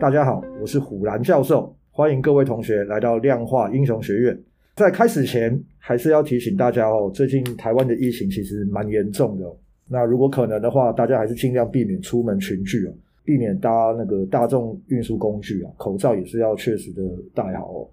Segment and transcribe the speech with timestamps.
[0.00, 4.42] 大家好，我是虎兰教授，欢迎各位同学来到量化英雄学院。
[4.74, 9.44] 在开始前，还是要提醒大家哦，最近台湾的疫情其实蛮严重的。
[9.86, 12.92] 那如果可能的话，大家还是尽量避免出门群聚哦，
[13.26, 17.02] 避免搭那个大众运输工具啊，口罩也是要确实的
[17.34, 17.86] 戴好哦。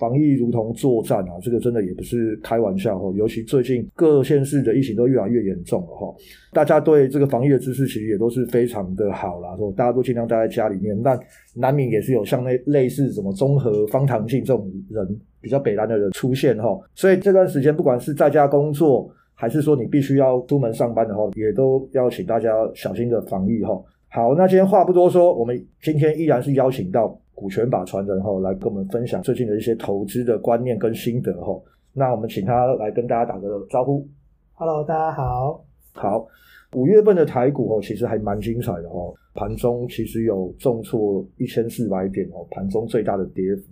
[0.00, 3.12] 防疫如同作战啊，这个真的也不是开玩笑哈。
[3.14, 6.14] 尤其最近各县市的疫情都越来越严重了哈，
[6.54, 11.20] 大家对这个防疫的知识其实也都是非常的好啦，说大家都尽量待在家里面，但
[11.54, 16.80] 难免也是有像那类似什么综合、方糖镜这种人比较北烂的人出现哈。
[16.94, 23.78] 所以这段时间不管是在家工作，还是说你必须要出门上班的话，也都要请大家小心的防疫哈。
[24.08, 27.20] 好，那今天话不多说，我们今天依然是邀请到。
[27.40, 31.58] 股权法传人哈，来跟我们分享最近的一些投资的观念跟心得哈。
[31.94, 34.06] 那我们请他来跟大家打个招呼。
[34.52, 35.64] Hello，大家好。
[35.94, 36.26] 好，
[36.74, 39.14] 五月份的台股哦，其实还蛮精彩的哦。
[39.32, 43.62] 盘中其实有重挫一千四百点哦，盘中最大的跌幅。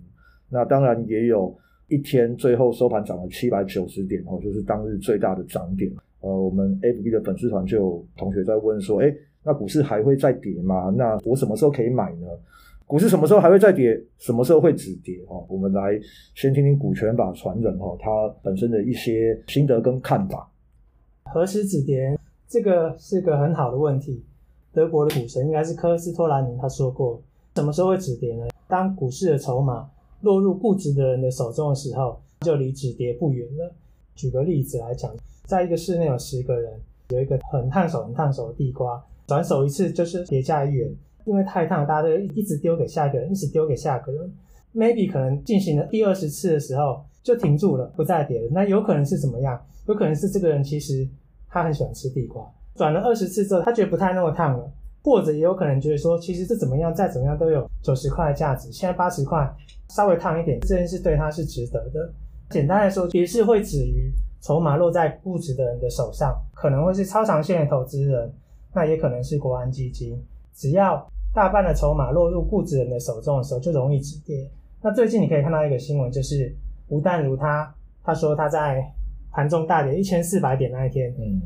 [0.49, 1.55] 那当然也有
[1.89, 5.91] 一天最后收盘涨了七百九十点哦，就是当日最大的涨点。
[6.21, 10.91] 呃，我们 FB 的粉丝团就有同学在问说，哎，那股市还会再跌吗？
[10.97, 12.27] 那我什么时候可以买呢？
[12.89, 13.95] 股市什么时候还会再跌？
[14.17, 15.23] 什么时候会止跌？
[15.27, 15.91] 哦，我们来
[16.33, 20.49] 先听听股权法传人哈，他本身的一些心得跟看法。
[21.25, 22.17] 何时止跌？
[22.47, 24.25] 这个是个很好的问题。
[24.73, 27.21] 德国的股神应该是科斯托兰尼，他说过，
[27.57, 28.47] 什么时候会止跌呢？
[28.67, 29.87] 当股市的筹码
[30.21, 33.71] 落入固执的人的手中的时候，就离止跌不远了。
[34.15, 36.73] 举个例子来讲，在一个室内有十个人，
[37.09, 40.91] 有一个很烫手、很烫手的地瓜，转手一次就是跌价一元。
[41.25, 44.33] 因为太烫，大家都一直丢给下一个人，一直丢给下一个人。
[44.73, 48.49] Maybe 可能进行了第二十次的时候就停住了，不再跌了。
[48.51, 49.59] 那有可能是怎么样？
[49.87, 51.07] 有可能是这个人其实
[51.49, 54.71] 他很喜欢吃地瓜，转了二十次之后，他觉得不太那么烫了，
[55.03, 59.51] 或者也有可能觉得说，其实这怎么样，再怎么样都有九十块的价值，现在八十块
[59.89, 62.13] 稍微烫一点，这件事对他是值得的。
[62.51, 64.11] 简单来说，也是会止于
[64.41, 68.31] 筹码落在固执的人的手上，可能会是超长线的投资人，
[68.73, 70.23] 那也可能是国安基金，
[70.59, 71.09] 只要。
[71.31, 74.49] 大半的筹码落入固执人的手中的时候，就容易止跌。
[74.81, 76.51] 那最近你可以看到一个新闻，就是
[76.87, 77.71] 吴淡如他
[78.03, 78.83] 他说他在
[79.31, 81.39] 盘中大跌一千四百点那一天，嗯，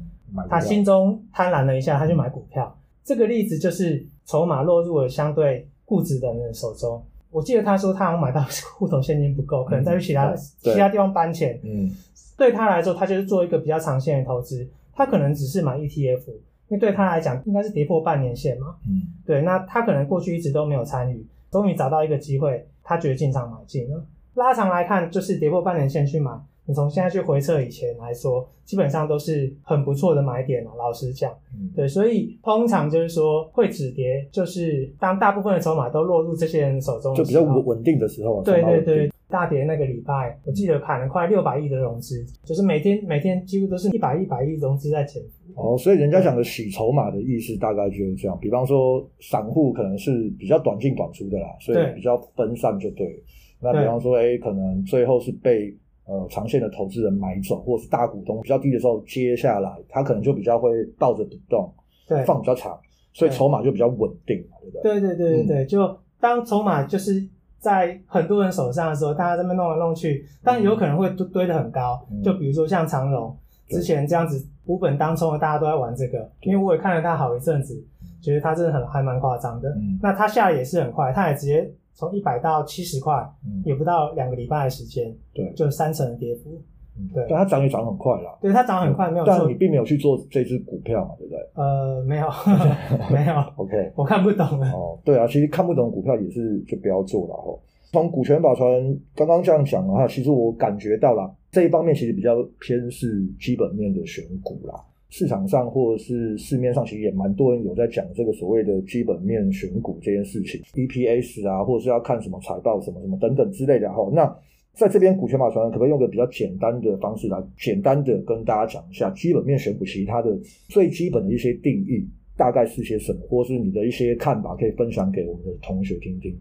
[0.49, 2.73] 他心中贪婪了一下，他就买股票。
[3.03, 7.03] 这个例子就是筹码落入了相对固执的人的手中。
[7.29, 8.41] 我记得他说他好像买到
[8.77, 11.59] 户头现金不够，可能再去其他、嗯、其他地方搬钱。
[11.61, 11.91] 嗯，
[12.37, 16.21] 对他来说，他就是做一个比较长线的投资，他可能只是买 ETF。
[16.69, 18.75] 因为对他来讲，应该是跌破半年线嘛。
[18.87, 24.03] 嗯，对，那他可能过去一直都没有参与，终于找到一个机会，他觉得进场买进了。
[24.35, 26.31] 拉长来看，就是跌破半年线去买。
[26.65, 30.71] 你从现在去回测以前来说，基本上都是很不错的买点了。
[30.77, 38.41] 老实讲，嗯，对，所以通常就是说会止跌，就是当大部分的筹码都落入这些人手中，就比较稳稳定的时候。
[38.43, 45.21] 对对对，大跌那个礼拜，我记得砍了快六百亿的融资，就是每天每天几乎都是一百亿、一百亿融资在减。
[45.55, 48.37] 哦，所以人家讲的洗筹码的意思大概就是这样。
[48.39, 53.23] 比方说，散户可能是比较短进短出的啦，所以比较分散就对了。
[53.61, 55.75] 那比方说，哎，可能最后是被。
[56.05, 60.69] 呃，长线的投资人买走，或者是大股东比较低的时候接下来，他可能就比较会
[60.99, 61.73] 抱着不动，
[62.05, 62.77] 对，放比较长，
[63.13, 64.81] 所以筹码就比较稳定嘛，对不对？
[64.81, 67.25] 对对对对对，嗯、就当筹码就是
[67.57, 73.33] 在很多人手上的时候，大家这边弄来弄去，但有可能会堆堆得很高，嗯、就比如说像长荣
[73.69, 77.81] 之前这样子无本当中的，大家都在玩这个，因为我也看了他好一阵子，
[78.21, 79.69] 觉得他真的很还蛮夸张的。
[79.69, 81.69] 嗯、那他下来也是很快，他也直接。
[81.95, 83.13] 从一百到七十块，
[83.45, 86.59] 嗯，也不到两个礼拜的时间，对，就三成的跌幅，
[86.97, 91.39] 嗯，对，但它涨也涨很快啦，对，它涨很快，没有错，但你并没有去做这只股票嘛，对不对？
[91.53, 92.27] 呃，没有，
[93.13, 94.71] 没有，OK，我看不懂了。
[94.71, 97.55] 哦，对啊，其实看不懂股票也是就不要做了哈。
[97.91, 98.67] 从股权法传
[99.15, 104.73] 刚刚这样讲的话，其实我感觉到了这一方面其实比较偏是基本面的选股啦。
[105.09, 114.09] 市场上或者是市面上，其实也蛮多人有在讲这个所谓的基本面选股这件事情，EPS 啊，或者是要看什么财报什么什么等等之类的哈。
[114.11, 114.25] 那
[114.73, 120.35] 在这边股权法传可不可以用个比较简单的方式来简单的跟大家讲一下基本面选股其实它的
[120.67, 126.35] 最基本的一些定义大概是些什么，或是你的一些看法可以分享给我们的同学听听。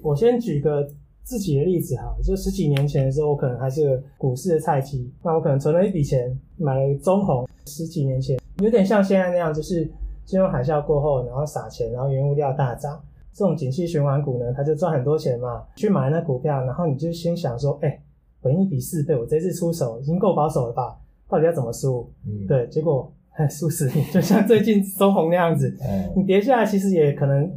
[0.00, 0.88] 我先举个。
[1.24, 7.48] 自己的例子哈，就十几年前的时候，我可能还是个股市的菜鸡，那我可能存了一笔钱买了中红。
[7.64, 9.88] 十几年前有点像现在那样，就是
[10.24, 13.00] 金融海啸过后，然后撒钱，然后原物料大涨，
[13.32, 15.62] 这种景气循环股呢，它就赚很多钱嘛。
[15.76, 18.00] 去买那股票，然后你就先想说，哎、欸，
[18.40, 20.98] 本一比四倍，我这次出手已经够保守了吧？
[21.28, 22.10] 到底要怎么输？
[22.26, 23.10] 嗯，对，结果
[23.48, 27.48] 输死你，就像最近中红那样子，嗯、你跌下来其实也可能。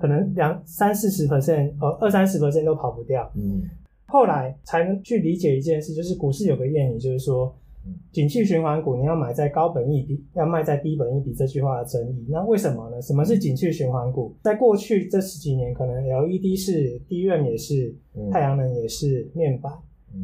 [0.00, 3.30] 可能两三四十 percent，呃，二三十 percent 都跑不掉。
[3.34, 3.62] 嗯，
[4.06, 7.54] 后来才能去理解一件事，就是股市有个谚语，就是说，
[8.12, 12.26] 景气循环股你要买在高本益比，要卖在低本益比这句话的争议。
[12.28, 13.00] 那为什么呢？
[13.00, 14.34] 什么是景气循环股？
[14.42, 17.94] 在过去这十几年，可能 LED 是，DRAM 也是，
[18.30, 19.72] 太阳能也是，面板、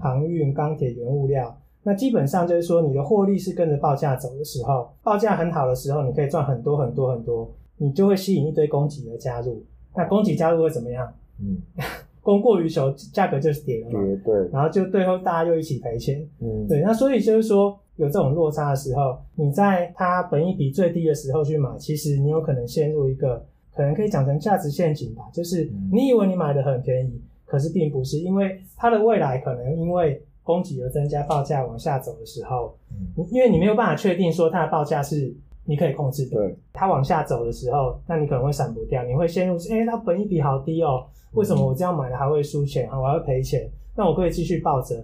[0.01, 1.57] 航运、钢铁、原物料。
[1.83, 7.49] 那基本上就是说，你的获利是跟着报价走的时候，报价很好的时候，你可以赚很多很多很多。
[7.79, 9.63] 你就会吸引一堆供给的加入，
[9.95, 11.13] 那供给加入会怎么样？
[11.41, 11.61] 嗯，
[12.23, 14.01] 供过于求，价格就是跌了嘛。
[14.01, 14.49] 对对。
[14.51, 16.27] 然后就最后大家又一起赔钱。
[16.41, 16.81] 嗯，对。
[16.81, 23.45] 那所以就是说，有这种落差的时候，你在它本益比最低的时候去买，其实你有可能陷入一个
[23.75, 25.25] 可能可以讲成价值陷阱吧。
[25.33, 35.35] 就是你以为你买的很便宜，可是并不是，因为它的未来可能因为供给而增加，报价往下走的时候，嗯，因为你没有办法确定说它的报价是。
[35.67, 42.99] 你可以控制的，对，它往下走的时候，那你可能会闪不掉，你会陷入，哎、欸，它本一比好低哦，为什么我这样买了还会输钱啊？
[42.99, 43.69] 我还会赔钱？
[43.97, 44.95] 那我可以继续抱着，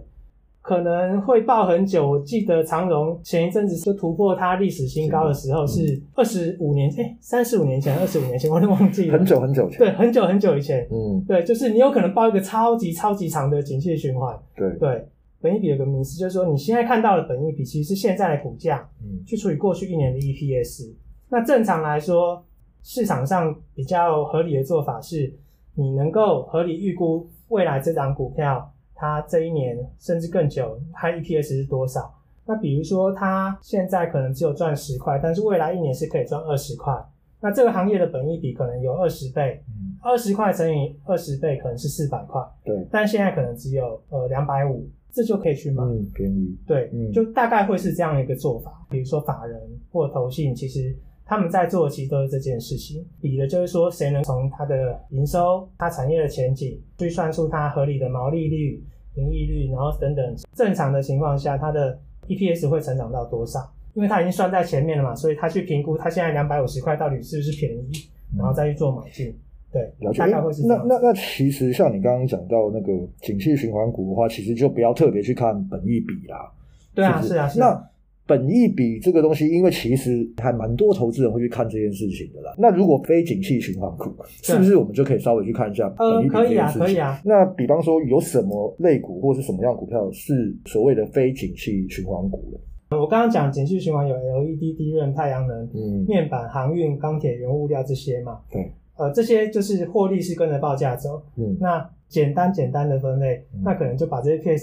[0.60, 2.08] 可能会抱很久。
[2.08, 6.00] 我记得长荣前一阵子就突破它历史新高的时候是。
[6.14, 14.70] 二十五年，哎、欸，三十五年前，二十五年前，我都忘记了，很久很久前，对，很久很久以前，嗯，对，就是你有可能抱一个超级超级长的景气循环，对。
[14.78, 15.08] 对。
[15.42, 20.94] 本益比有个名词，就是说你现在看到的本益比，其实是现在的股价，嗯，去除以过去一年的 EPS。
[21.28, 22.44] 那正常来说，
[22.82, 25.34] 市场上比较合理的做法是，
[25.74, 32.14] 你能够合理预估未来这档股票，它这一年甚至更久，它 EPS 是多少？
[32.46, 36.94] 那比如说它现在可能只有赚十块，但是未来一年是可以赚二十块。
[37.40, 39.60] 那这个行业的本益比可能有二十倍，
[40.00, 44.88] 二十块乘以二十倍可能是四百块，对，但现在可能只有呃两百五。
[45.12, 48.84] 这就可以去买，嗯，便宜，对，嗯，就大概会是这样一个做法。
[48.88, 49.60] 比如说法人
[49.90, 58.82] 或投信，其实他们在做的其实都是这件事情，比的就是说谁能从它的营收、它产业的前景去算出它合理的毛利率、
[59.16, 60.36] 盈利率，然后等等。
[60.54, 61.98] 正常的情况下，它的
[62.28, 63.60] EPS 会成长到多少？
[63.94, 67.92] 因为它已经算在前面了嘛，所以他去评估它现在两百五十块到底是不是便宜，
[68.38, 69.34] 然后再去做买进。
[69.72, 70.22] 对，了解。
[70.66, 72.92] 那那那其实像你刚刚讲到那个
[73.22, 76.52] 景气循环股的话，其实就不要特别去看本益比啦。
[76.94, 77.68] 对啊，是啊，是啊。
[77.68, 77.88] 那
[78.24, 82.54] 本益比这个东西，因为其实还蛮多投资人会去看这件事情的啦。
[82.56, 86.80] 那如果非景气循环股，是不是我们就可以稍微去看一下本益比这件事情？
[86.80, 87.20] 呃，可以啊，可以啊。
[87.24, 92.96] 那比方说有什么类股或是什么样股票是所谓的非景气循环股的？
[92.96, 98.38] 我刚刚讲景气循环有 LED、DRAM、太阳能、嗯，面板、航运、钢铁、原物料这些嘛？
[98.50, 98.70] 对。
[99.02, 101.20] 呃，这些就是获利是跟着报价走。
[101.36, 104.54] 嗯，那简单简单的分类，嗯、那可能就把这些撇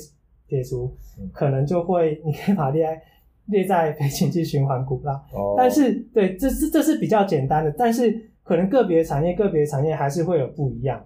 [0.47, 0.89] 撇除，
[1.19, 3.01] 嗯、可能就会你可以把它列在
[3.47, 5.21] 列在非景气循环股啦。
[5.33, 11.03] 哦，但是对，这是这是比较简单的，但是可能个别产业个别产业还是会有不一样。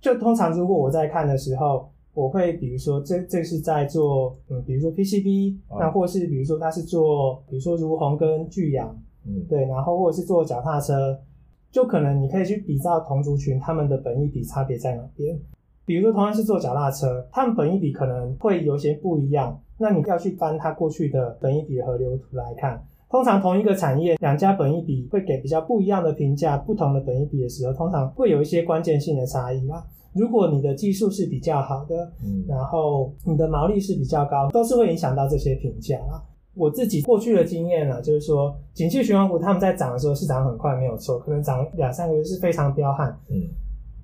[0.00, 11.16] 就通常如果我在看的时候，我会比如说这这是在做嗯，比如说 PCB，、哦、那或是比如说它是做比如说如虹跟巨阳，嗯，对，然后或者是做脚踏车。
[11.72, 15.36] 就可能你可以去比照同族群他们的本益比差别在哪边，
[15.86, 19.58] 比如说同样是做脚踏车，他们本益比可能会有些不一样。
[19.78, 22.80] 那你要去翻它过去的本益比河流图来看，
[23.10, 29.82] 通常同一个产业两家本益比会给比较不一样的评价，不同的本益比的时候，通常会有一些关键性的差异啦。
[30.12, 36.22] 如果你的技术是比较好的，嗯，然后你的毛利是比较高，都是会影响到这些评价啦。
[36.54, 43.16] 我自己过去的经验呢，就是说，景气循环股他们在涨的时候是涨很快，没有错，可能涨两三个月是非常彪悍。
[43.28, 43.48] 嗯。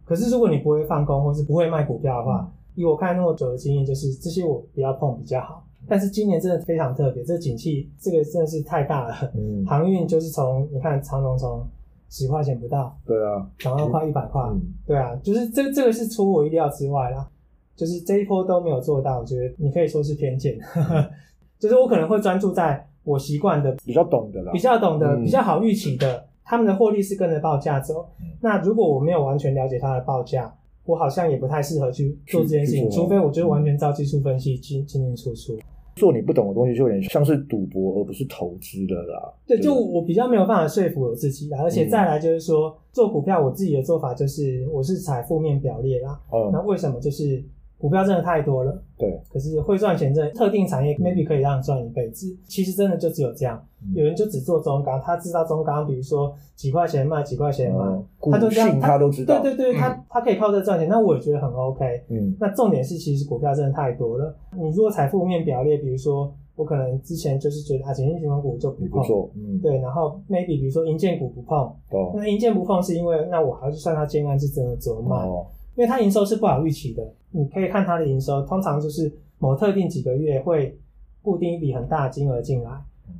[0.04, 5.64] 可是如果你不会放空或是不会卖股票的话，以我看那么久的经验，就是这些我不要碰比较好。
[5.86, 9.14] 但是今年真的非常特别，这景气这个真的是太大了。
[9.34, 9.66] 嗯。
[9.66, 11.66] 航运就是从你看长龙从
[12.08, 17.28] 十块钱不到，对啊，涨到快一百块，嗯、对啊，就是这这个是出我意料之外啦，
[17.76, 20.58] 就是这一波都没有做到，我觉得你可以说是偏见。
[21.58, 28.06] 就是我可能会专注在我习惯的比较懂的啦，比较懂的、嗯、比较好预期的，他们的获利是跟着报价走。
[28.20, 35.58] 嗯、那如果我没有完全了解它的报价，我好像也不太适合去做这件事情，除非我就完全照技术分析进进进出出。
[35.96, 39.34] 做你不懂的东西，就有点像是赌博，而不是投资的啦。
[39.46, 41.58] 对，就我比较没有办法说服我自己啦。
[41.62, 46.20] 而且再来就是说，嗯、做股票我自己的做法就是，我是采负面表列啦。
[46.32, 47.42] 嗯，那为什么就是？
[47.78, 49.20] 股票真的太多了，对。
[49.32, 52.26] 可是会赚钱，这特定产业 maybe 可以让你赚一辈子。
[52.48, 53.62] 其实真的就只有这样。
[53.94, 57.84] 有人就只做中钢，他知道中钢，比如说几块钱卖，几块钱卖，
[58.32, 59.40] 他就这样，他都知道。
[59.40, 62.02] 对对对，他他可以靠这赚钱，那我也觉得很 OK。
[62.08, 62.34] 嗯。
[62.40, 64.34] 那重点是，其实股票真的太多了。
[64.56, 71.56] 你如果财富面表列，比如说我可能之前就是觉得啊，景气循环股就不碰，不错，嗯，对，然后 maybe 比如说银建股不碰，
[71.90, 75.46] 哦，那银建不碰是因为那我还是算它建案是真的折卖，哦，
[75.78, 80.76] 因为它营收是不好预期的，你可以看它的营收，通常就是某特定几个月会
[81.22, 82.70] 固定一笔很大的金额进来，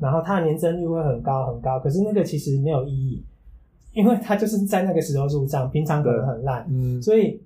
[0.01, 3.25] 然后它的年增率会很高很高，可是那个其实没有意义，
[3.93, 7.41] 因为它就是在那个时候入账，平常可能很烂，嗯，所以。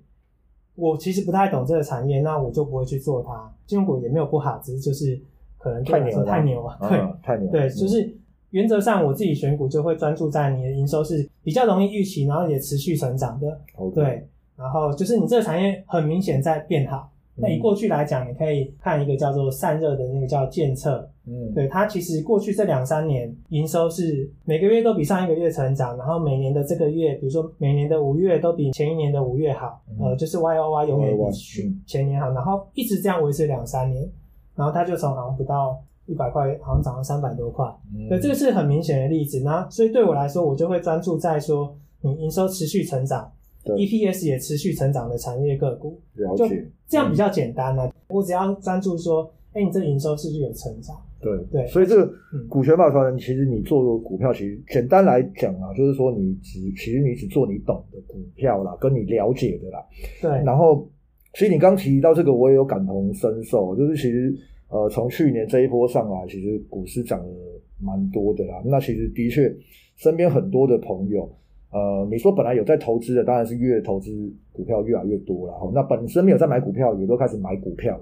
[0.75, 3.47] 我其实不太懂这个产业，那我就不会去做它。
[3.67, 5.21] 金融股也没有不好，只是就是
[5.59, 7.47] 可能太牛了，太牛了，对，啊、太牛。
[7.51, 8.11] 对，就是
[8.49, 13.61] 原则上我自己选股就会专注在你的营收是比较容易预期，然后也持续成长的。
[13.93, 14.27] 对，
[14.63, 17.09] 然后就是你这个产业很明显在变好。
[17.35, 34.07] 那以过去来讲，你可以看一个叫做散热的那个叫建测，嗯，对，它其实过去这两三年营收是每个月都比上一个月成长，然后每年的这个月，比如说每年的五月都比前一年的五月好，嗯、呃，就是 Y O Y 永远比前年好，然后一直这样维持两三年，
[34.55, 37.65] 然后它就从好像不到一百块，好像涨到三百多块，
[37.95, 39.41] 嗯，对，这个是很明显的例子。
[39.43, 43.31] 那所以对我来说，我就会专注在说你营收持续成长。
[43.63, 46.55] EPS 也持续成长的产业个股，了解，就
[46.87, 47.93] 这样比较简单呢、啊嗯。
[48.09, 50.95] 我只要专注说，哎、欸，你这营收是不是有成长？
[51.21, 52.13] 对对，所以这个
[52.49, 59.85] 股权法传人，其实你做股票，其实简单来讲啊，就是说你只其实你只做你懂的股票啦，跟你了解的啦。
[60.21, 60.29] 对。
[60.43, 60.85] 然后，
[61.33, 64.35] 其实你刚提到这个，我也有感同身受，就是其实
[64.67, 68.61] 呃，从去年这一波上来，其实股市涨了蛮多的啦。
[68.65, 69.55] 那其实的确，
[69.95, 71.33] 身边很多的朋友。
[71.73, 74.11] 呃，你说本来有在投资的，当然是越投资
[74.51, 75.53] 股票越来越多了。
[75.73, 77.99] 那本身没有在买股票，也都开始买股票。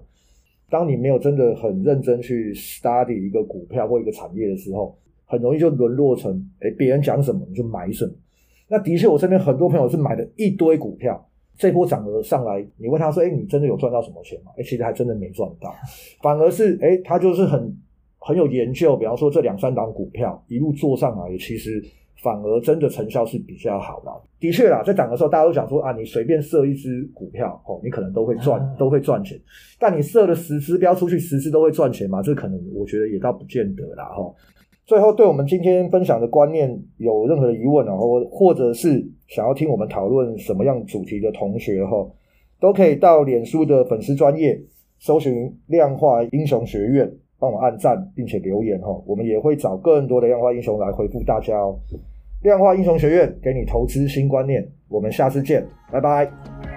[0.69, 8.11] 当你没有真的很认真去 study 一个股票或一个产业的时候，很容易就沦落成，哎，别人讲什么你就买什么。
[8.67, 11.25] 那的确，我身边很多朋友是买了一堆股票，
[11.57, 14.51] 这波涨了上来，你问他说，哎，你真的有赚到什么钱吗？
[14.57, 15.73] 哎，其实还真的没赚到，
[16.21, 17.73] 反而是，哎，他就是很
[18.19, 21.81] 很有研究，比方说这两三档股票一路做上来，其实。
[22.21, 24.11] 反而真的成效是比较好的。
[24.39, 29.39] 的确啦，在涨的时候，大家都讲说啊，你随便设一支股票，哦，你可能都会赚，都会赚钱。
[29.79, 32.21] 但你设了十支标出去，十支都会赚钱嘛？
[32.21, 34.33] 这可能我觉得也倒不见得啦，哈。
[34.83, 42.05] 最后，对我们今天分享的观念有任何的疑问啊，或或者是想要听我们讨论什么样主题的同学哈，
[42.59, 44.59] 都可以到脸书的粉丝专业
[44.99, 47.09] 搜寻量化英雄学院，
[47.39, 51.77] 帮我按赞并且留言哈，我们也会找更多的量化英雄来回复大家哦。
[52.41, 56.70] 量化英雄学院给你投资新观念，我们下次见，拜拜。